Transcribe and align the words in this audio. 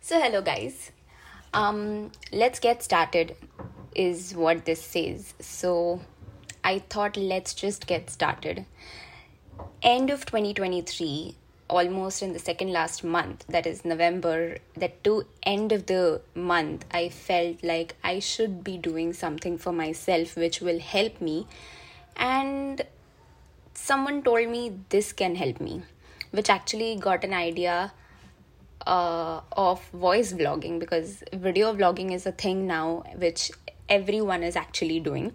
So, 0.00 0.18
hello 0.18 0.40
guys. 0.40 0.92
Um, 1.52 2.12
let's 2.32 2.60
get 2.60 2.82
started, 2.82 3.36
is 3.94 4.34
what 4.34 4.64
this 4.64 4.80
says. 4.80 5.34
So, 5.40 6.00
I 6.64 6.78
thought 6.78 7.16
let's 7.16 7.52
just 7.52 7.86
get 7.86 8.08
started. 8.08 8.64
End 9.82 10.08
of 10.08 10.24
2023, 10.24 11.34
almost 11.68 12.22
in 12.22 12.32
the 12.32 12.38
second 12.38 12.72
last 12.72 13.04
month, 13.04 13.44
that 13.48 13.66
is 13.66 13.84
November, 13.84 14.58
that 14.76 15.02
to 15.04 15.26
end 15.42 15.72
of 15.72 15.86
the 15.86 16.22
month, 16.34 16.86
I 16.90 17.10
felt 17.10 17.62
like 17.62 17.96
I 18.02 18.20
should 18.20 18.64
be 18.64 18.78
doing 18.78 19.12
something 19.12 19.58
for 19.58 19.72
myself 19.72 20.36
which 20.36 20.60
will 20.60 20.78
help 20.78 21.20
me. 21.20 21.46
And 22.16 22.82
someone 23.74 24.22
told 24.22 24.48
me 24.48 24.78
this 24.88 25.12
can 25.12 25.34
help 25.34 25.60
me, 25.60 25.82
which 26.30 26.48
actually 26.48 26.96
got 26.96 27.24
an 27.24 27.34
idea 27.34 27.92
uh, 28.86 29.40
of 29.52 29.84
voice 29.90 30.32
vlogging 30.32 30.78
because 30.78 31.22
video 31.32 31.74
vlogging 31.74 32.12
is 32.12 32.26
a 32.26 32.32
thing 32.32 32.66
now 32.66 33.04
which 33.16 33.50
everyone 33.88 34.42
is 34.42 34.56
actually 34.56 35.00
doing. 35.00 35.32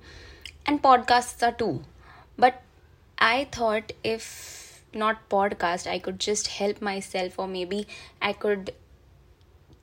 And 0.65 0.81
podcasts 0.81 1.45
are 1.45 1.51
too. 1.51 1.83
But 2.37 2.61
i 3.19 3.47
thought 3.55 3.91
if 4.03 4.81
not 5.01 5.27
podcast 5.33 5.89
i 5.91 5.97
could 6.05 6.19
just 6.19 6.47
help 6.47 6.81
myself 6.81 7.37
or 7.43 7.47
maybe 7.47 7.87
i 8.21 8.31
could 8.33 8.73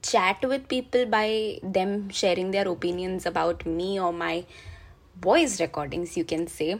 chat 0.02 0.44
with 0.50 0.66
people 0.68 1.06
by 1.06 1.58
them 1.62 2.08
sharing 2.10 2.50
their 2.50 2.66
opinions 2.68 3.26
about 3.26 3.64
me 3.66 4.00
or 4.00 4.12
my 4.12 4.44
voice 5.28 5.60
recordings 5.60 6.16
you 6.16 6.24
can 6.24 6.46
say 6.46 6.78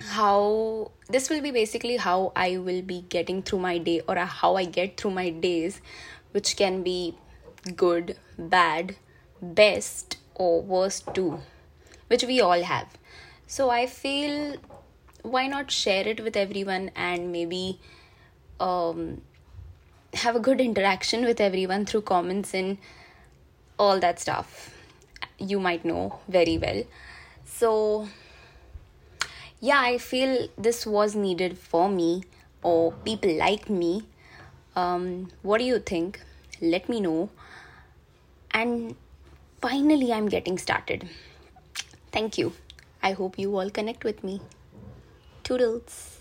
how 0.00 0.90
this 1.08 1.30
will 1.30 1.40
be 1.40 1.50
basically 1.50 1.96
how 1.96 2.32
I 2.36 2.58
will 2.58 2.82
be 2.82 3.04
getting 3.08 3.42
through 3.42 3.60
my 3.60 3.78
day 3.78 4.02
or 4.08 4.16
how 4.16 4.56
I 4.56 4.64
get 4.64 4.96
through 4.96 5.12
my 5.12 5.30
days, 5.30 5.80
which 6.32 6.56
can 6.56 6.82
be 6.82 7.14
good, 7.74 8.16
bad, 8.38 8.96
best, 9.40 10.18
or 10.34 10.62
worst 10.62 11.14
too, 11.14 11.40
which 12.08 12.24
we 12.24 12.40
all 12.40 12.62
have. 12.62 12.88
So 13.46 13.70
I 13.70 13.86
feel 13.86 14.56
why 15.22 15.46
not 15.46 15.70
share 15.70 16.06
it 16.06 16.20
with 16.22 16.36
everyone 16.36 16.90
and 16.94 17.32
maybe 17.32 17.80
um, 18.60 19.22
have 20.14 20.36
a 20.36 20.40
good 20.40 20.60
interaction 20.60 21.24
with 21.24 21.40
everyone 21.40 21.86
through 21.86 22.02
comments 22.02 22.54
and 22.54 22.78
all 23.78 23.98
that 24.00 24.20
stuff 24.20 24.72
you 25.38 25.60
might 25.60 25.84
know 25.84 26.18
very 26.28 26.58
well. 26.58 26.82
So 27.44 28.08
yeah, 29.60 29.80
I 29.80 29.98
feel 29.98 30.48
this 30.58 30.86
was 30.86 31.14
needed 31.14 31.58
for 31.58 31.88
me 31.88 32.24
or 32.62 32.92
people 32.92 33.34
like 33.34 33.68
me. 33.70 34.04
Um, 34.74 35.30
what 35.42 35.58
do 35.58 35.64
you 35.64 35.78
think? 35.78 36.20
Let 36.60 36.88
me 36.88 37.00
know. 37.00 37.30
And 38.52 38.96
finally, 39.60 40.12
I'm 40.12 40.28
getting 40.28 40.58
started. 40.58 41.08
Thank 42.12 42.38
you. 42.38 42.52
I 43.02 43.12
hope 43.12 43.38
you 43.38 43.56
all 43.56 43.70
connect 43.70 44.04
with 44.04 44.24
me. 44.24 44.40
Toodles. 45.44 46.18